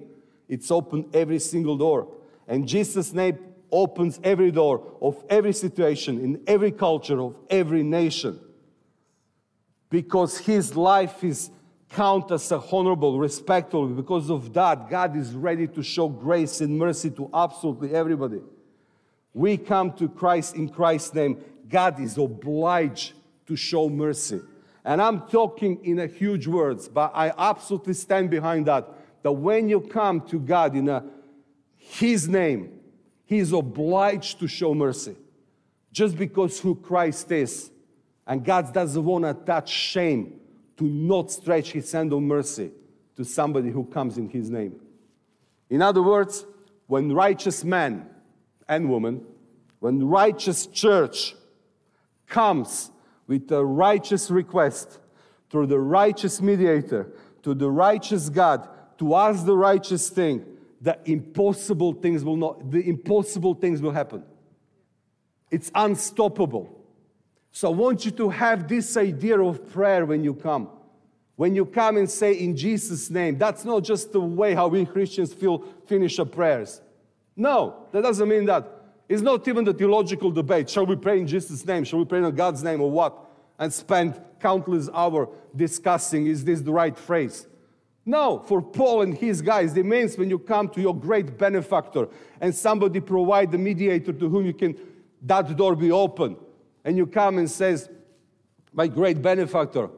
[0.49, 2.07] It's open every single door.
[2.47, 3.39] And Jesus' name
[3.73, 8.39] opens every door of every situation, in every culture, of every nation
[9.95, 11.51] because his life is
[11.89, 13.87] counted as a honorable, respectable.
[13.87, 18.41] Because of that, God is ready to show grace and mercy to absolutely everybody.
[19.33, 21.45] We come to Christ in Christ's name.
[21.69, 23.13] God is obliged
[23.47, 24.41] to show mercy.
[24.85, 28.89] And I'm talking in a huge words, but I absolutely stand behind that.
[29.23, 31.05] That when you come to God in a,
[31.77, 32.81] His name,
[33.25, 35.17] He is obliged to show mercy
[35.95, 37.71] just because who Christ is.
[38.27, 40.41] And God doesn't want to attach shame
[40.77, 42.73] to not stretch his hand of mercy
[43.17, 44.81] to somebody who comes in his name.
[45.71, 46.45] In other words,
[46.87, 48.07] when righteous man
[48.69, 49.25] and woman,
[49.79, 51.37] when righteous church
[52.27, 52.91] comes
[53.27, 54.99] with a righteous request
[55.51, 60.45] through the righteous mediator to the righteous God to ask the righteous thing,
[60.81, 64.23] the impossible things will not, the impossible things will happen.
[65.51, 66.85] It's unstoppable.
[67.53, 70.69] So I want you to have this idea of prayer when you come.
[71.37, 74.85] When you come and say in Jesus' name, that's not just the way how we
[74.85, 76.81] Christians feel finish our prayers.
[77.37, 78.69] No, that doesn't mean that.
[79.09, 80.71] It's not even the theological debate.
[80.71, 81.85] Shall we pray in Jesus' name?
[81.85, 83.19] Shall we pray in God's name or what?
[83.59, 87.47] And spend countless hours discussing is this the right phrase?
[88.07, 92.09] No, for Paul and his guys, it means when you come to your great benefactor
[92.41, 94.77] and somebody provide the mediator to whom you can
[95.23, 96.37] that door be open,
[96.85, 97.89] and you come and says,
[98.75, 99.89] "My great benefactor,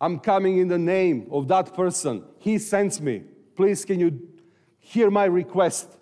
[0.00, 2.22] I'm coming in the name of that person.
[2.38, 3.24] He sends me.
[3.56, 4.28] Please, can you
[4.78, 5.98] hear my request?"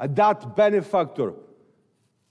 [0.00, 1.34] And that benefactor,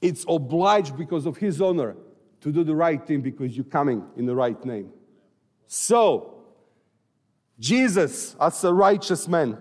[0.02, 1.96] it's obliged because of his honor
[2.42, 4.92] to do the right thing because you're coming in the right name.
[5.66, 6.44] So,
[7.60, 9.58] Jesus, as a righteous man,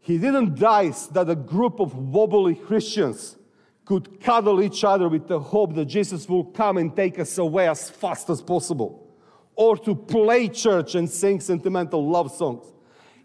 [0.00, 3.36] he didn't die that a group of wobbly Christians
[3.84, 7.68] could cuddle each other with the hope that Jesus will come and take us away
[7.68, 9.12] as fast as possible,
[9.56, 12.72] or to play church and sing sentimental love songs.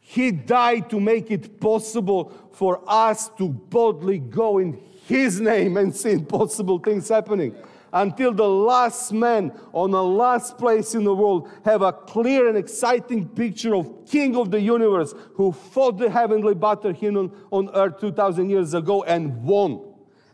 [0.01, 4.73] He died to make it possible for us to boldly go in
[5.07, 7.55] His name and see impossible things happening.
[7.93, 12.57] Until the last man on the last place in the world have a clear and
[12.57, 17.69] exciting picture of king of the universe who fought the heavenly battle here on, on
[17.73, 19.81] earth 2000 years ago and won.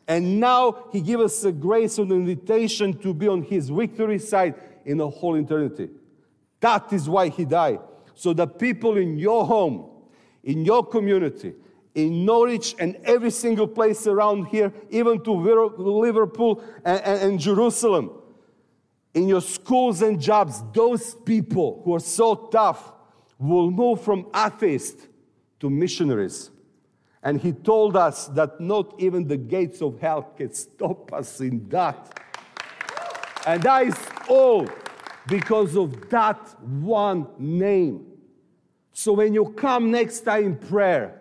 [0.08, 4.56] And now he gives us a grace and invitation to be on his victory side
[4.86, 5.90] in the whole eternity.
[6.62, 7.80] That is why he died.
[8.16, 9.92] So the people in your home
[10.44, 11.54] in your community
[11.96, 18.12] in Norwich and every single place around here, even to Liverpool and, and, and, Jerusalem.
[19.14, 22.94] In your schools and jobs, those people who are so tough
[23.38, 25.08] will move from atheists
[25.60, 26.50] to missionaries.
[27.24, 31.68] And he told us that not even the gates of hell can stop us in
[31.70, 32.20] that.
[33.46, 33.96] And that is
[34.30, 34.68] all
[35.28, 38.06] because of that one name.
[38.94, 41.21] So when you come next time in prayer,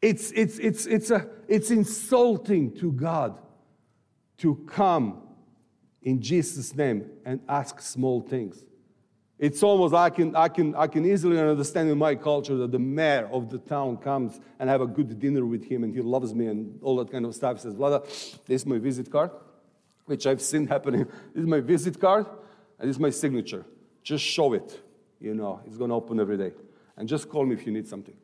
[0.00, 3.38] it's, it's, it's, it's, a, it's insulting to God
[4.38, 5.22] to come
[6.02, 8.64] in Jesus' name and ask small things.
[9.38, 12.78] It's almost I can, I can, I can easily understand in my culture that the
[12.78, 16.34] mayor of the town comes and have a good dinner with him and he loves
[16.34, 17.56] me and all that kind of stuff.
[17.56, 18.04] He says, Vlada,
[18.46, 19.30] this is my visit card,
[20.06, 21.04] which I've seen happening.
[21.34, 22.26] This is my visit card
[22.78, 23.64] and this is my signature.
[24.02, 24.80] Just show it.
[25.20, 26.52] You know, it's going to open every day.
[26.96, 28.16] And just call me if you need something.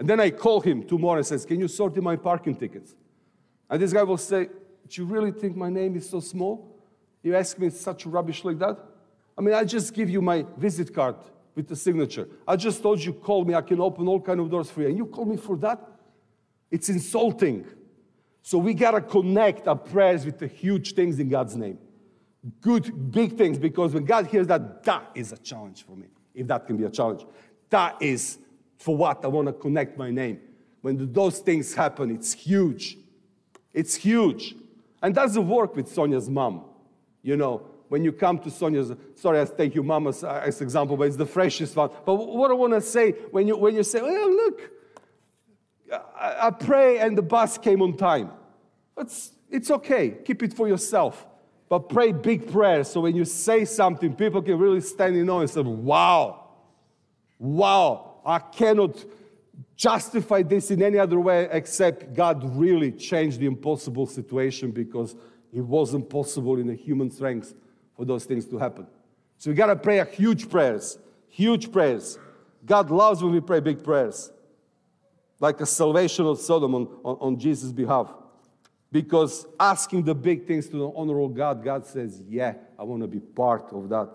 [0.00, 2.94] And then I call him tomorrow and says, Can you sort in my parking tickets?
[3.68, 4.48] And this guy will say,
[4.88, 6.74] Do you really think my name is so small?
[7.22, 8.78] You ask me such rubbish like that?
[9.36, 11.16] I mean, I just give you my visit card
[11.54, 12.26] with the signature.
[12.48, 14.88] I just told you, call me, I can open all kind of doors for you.
[14.88, 15.86] And you call me for that?
[16.70, 17.66] It's insulting.
[18.40, 21.78] So we gotta connect our prayers with the huge things in God's name.
[22.62, 26.46] Good, big things, because when God hears that, that is a challenge for me, if
[26.46, 27.26] that can be a challenge.
[27.68, 28.38] That is
[28.80, 30.40] for what I want to connect my name.
[30.80, 32.96] When those things happen, it's huge.
[33.74, 34.56] It's huge.
[35.02, 36.64] And doesn't work with Sonia's mom.
[37.22, 40.96] You know, when you come to Sonia's, sorry, I take your mom as, as example,
[40.96, 41.90] but it's the freshest one.
[42.06, 44.70] But what I want to say when you, when you say, well, look,
[46.18, 48.30] I, I pray and the bus came on time.
[48.96, 50.10] It's, it's okay.
[50.24, 51.26] Keep it for yourself.
[51.68, 55.40] But pray big prayers so when you say something, people can really stand in awe
[55.40, 56.48] and say, wow,
[57.38, 59.04] wow, I cannot
[59.76, 65.14] justify this in any other way except God really changed the impossible situation because
[65.52, 67.54] it wasn't possible in the human strength
[67.96, 68.86] for those things to happen.
[69.38, 70.98] So we got to pray huge prayers,
[71.28, 72.18] huge prayers.
[72.64, 74.30] God loves when we pray big prayers,
[75.38, 78.12] like a salvation of Sodom on, on, on Jesus' behalf.
[78.92, 83.08] Because asking the big things to the honorable God, God says, Yeah, I want to
[83.08, 84.10] be part of that.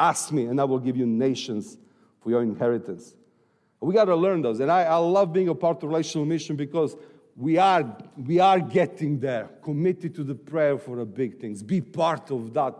[0.00, 1.76] Ask me, and I will give you nations
[2.20, 3.14] for your inheritance.
[3.84, 4.60] We got to learn those.
[4.60, 6.96] And I, I love being a part of relational mission because
[7.36, 11.62] we are, we are getting there, committed to the prayer for the big things.
[11.62, 12.76] Be part of that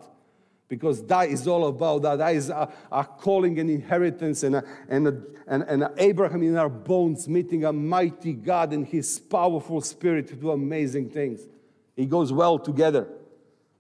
[0.69, 2.17] because that is all about that.
[2.17, 6.57] That is a, a calling and inheritance and, a, and, a, and, and Abraham in
[6.57, 11.43] our bones meeting a mighty God and his powerful spirit to do amazing things.
[11.97, 13.09] It goes well together.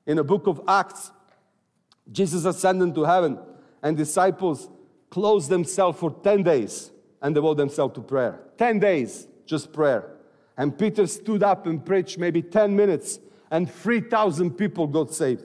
[0.07, 1.11] In the book of Acts,
[2.13, 3.39] Jesus ascended to heaven
[3.83, 4.69] and disciples
[5.09, 6.91] closed themselves for 10 days
[7.25, 8.39] and devote themselves to prayer.
[8.59, 10.11] 10 days, just prayer.
[10.57, 13.19] And Peter stood up and preached maybe 10 minutes,
[13.51, 15.45] and 3,000 people got saved.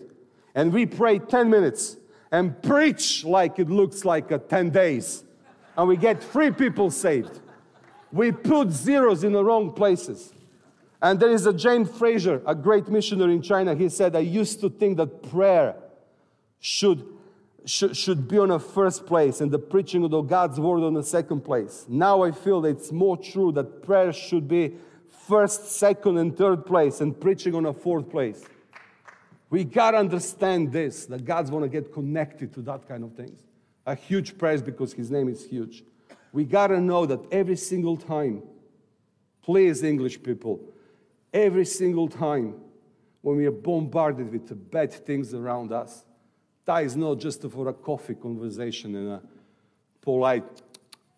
[0.54, 1.98] And we prayed 10 minutes
[2.32, 5.24] and preach like it looks like a 10 days.
[5.78, 7.40] And we get three people saved.
[8.12, 10.34] We put zeros in the wrong places.
[11.02, 13.74] And there is a James Fraser, a great missionary in China.
[13.74, 15.76] He said, I used to think that prayer
[16.60, 17.06] should,
[17.66, 20.94] should, should be on a first place and the preaching of the God's word on
[20.94, 21.86] the second place.
[21.88, 24.76] Now I feel that it's more true that prayer should be
[25.28, 28.46] first, second, and third place and preaching on a fourth place.
[29.50, 33.14] We got to understand this that God's want to get connected to that kind of
[33.14, 33.42] things.
[33.86, 35.84] A huge praise because His name is huge.
[36.32, 38.44] We got to know that every single time,
[39.42, 40.60] please, English people,
[41.34, 42.56] every single time
[43.22, 46.06] when we are bombarded with the bad things around us,
[46.70, 49.22] that is not just for a coffee conversation and a
[50.02, 50.44] polite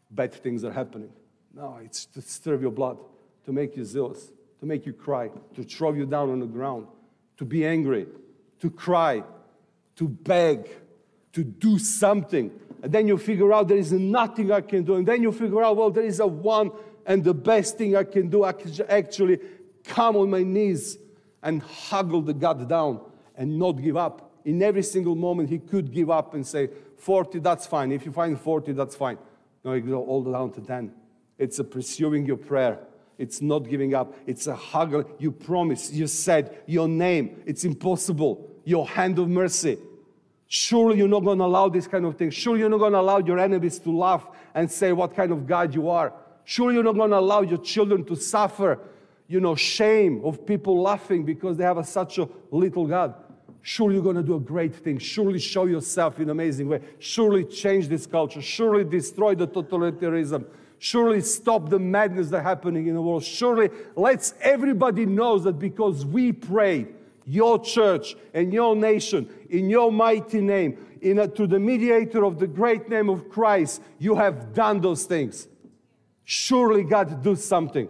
[0.09, 1.11] bad things are happening.
[1.53, 2.97] No, it's to stir your blood,
[3.43, 4.31] to make you zealous,
[4.61, 6.87] to make you cry, to throw you down on the ground,
[7.35, 8.07] to be angry,
[8.61, 9.23] to cry,
[9.97, 10.69] to beg,
[11.33, 12.49] to do something.
[12.81, 14.95] And then you figure out there is nothing I can do.
[14.95, 16.71] And then you figure out, well, there is a one
[17.05, 18.45] and the best thing I can do.
[18.45, 19.39] I can actually
[19.83, 20.97] come on my knees
[21.43, 23.01] and huggle the God down
[23.35, 24.30] and not give up.
[24.45, 27.91] In every single moment, he could give up and say, 40, that's fine.
[27.91, 29.17] If you find 40, that's fine.
[29.63, 30.91] No, you go all the way down to 10.
[31.37, 32.79] It's a pursuing your prayer.
[33.17, 34.15] It's not giving up.
[34.25, 35.07] It's a huggle.
[35.19, 35.91] You promise.
[35.91, 37.41] You said your name.
[37.45, 39.77] It's impossible your hand of mercy.
[40.47, 42.29] Surely you're not going to allow this kind of thing.
[42.29, 45.47] Surely you're not going to allow your enemies to laugh and say what kind of
[45.47, 46.13] God you are.
[46.43, 48.79] Surely you're not going to allow your children to suffer,
[49.27, 53.15] you know, shame of people laughing because they have a, such a little God.
[53.63, 54.97] Surely you're going to do a great thing.
[54.97, 56.81] Surely show yourself in an amazing way.
[56.99, 58.41] Surely change this culture.
[58.41, 60.45] Surely destroy the totalitarianism.
[60.79, 63.23] Surely stop the madness that's happening in the world.
[63.23, 66.87] Surely let's everybody knows that because we pray
[67.25, 72.39] your church and your nation in your mighty name, in a, to the mediator of
[72.39, 75.47] the great name of Christ, you have done those things.
[76.23, 77.87] Surely God do something.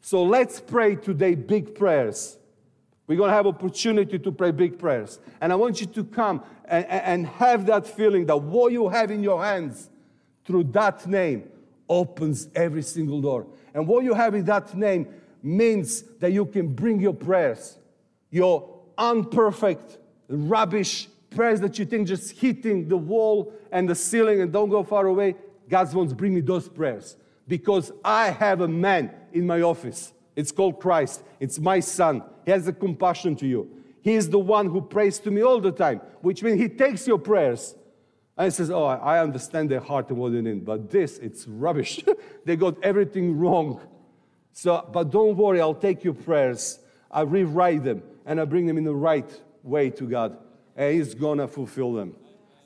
[0.00, 2.38] So let's pray today big prayers.
[3.06, 5.18] We're going to have opportunity to pray big prayers.
[5.40, 9.10] And I want you to come and, and have that feeling that what you have
[9.10, 9.90] in your hands
[10.44, 11.48] through that name
[11.88, 13.46] opens every single door.
[13.74, 15.08] And what you have in that name
[15.42, 17.78] means that you can bring your prayers
[18.32, 19.98] your unperfect,
[20.28, 24.82] rubbish prayers that you think just hitting the wall and the ceiling and don't go
[24.82, 25.36] far away,
[25.68, 30.12] God wants to bring me those prayers because I have a man in my office.
[30.34, 31.22] It's called Christ.
[31.40, 32.22] It's my son.
[32.44, 33.68] He has a compassion to you.
[34.00, 37.06] He is the one who prays to me all the time, which means he takes
[37.06, 37.74] your prayers
[38.36, 41.46] and he says, Oh, I understand their heart and what they need, but this, it's
[41.46, 42.02] rubbish.
[42.44, 43.80] they got everything wrong.
[44.52, 46.78] So, but don't worry, I'll take your prayers,
[47.10, 49.28] I rewrite them, and I bring them in the right
[49.62, 50.36] way to God,
[50.76, 52.16] and He's gonna fulfill them.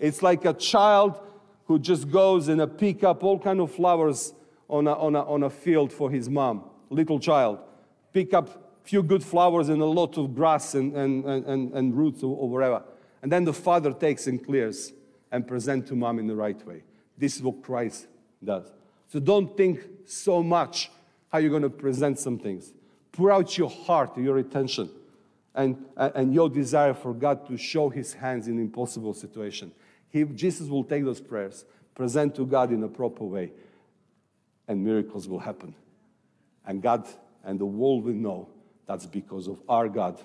[0.01, 1.21] It's like a child
[1.67, 4.33] who just goes and pick up all kind of flowers
[4.69, 7.59] on a, on a, on a field for his mom, little child.
[8.13, 12.23] Pick up few good flowers and a lot of grass and, and, and, and roots
[12.23, 12.83] or, whatever.
[13.23, 14.93] And then the father takes and clears
[15.33, 16.83] and present to mom in the right way.
[17.19, 18.07] This is what Christ
[18.43, 18.73] does.
[19.09, 20.91] So don't think so much
[21.31, 22.73] how you're going to present some things.
[23.11, 24.91] Pour out your heart, your attention
[25.55, 29.73] and, and your desire for God to show his hands in impossible situation.
[30.11, 31.65] He, Jesus will take those prayers,
[31.95, 33.53] present to God in a proper way,
[34.69, 35.75] and miracles will happen.
[36.67, 37.07] And God
[37.45, 38.49] and the world will know
[38.87, 40.21] that's because of our God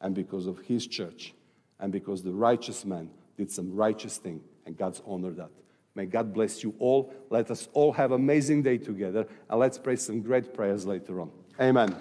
[0.00, 1.34] and because of his church
[1.80, 5.50] and because the righteous man did some righteous thing and God's honored that.
[5.94, 7.12] May God bless you all.
[7.30, 11.30] Let us all have amazing day together and let's pray some great prayers later on.
[11.60, 11.94] Amen.